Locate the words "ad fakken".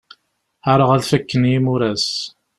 0.91-1.43